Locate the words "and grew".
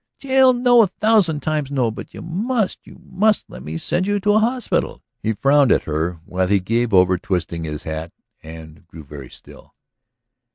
8.41-9.03